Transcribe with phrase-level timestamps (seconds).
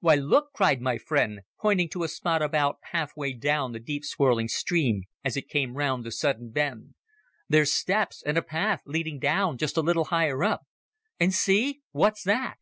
[0.00, 4.04] "Why, look!" cried my friend, pointing to a spot about half way down the deep
[4.04, 6.94] swirling stream as it came round the sudden bend,
[7.48, 10.62] "there's steps and a path leading down just a little higher up.
[11.20, 11.82] And see!
[11.92, 12.58] what's that?"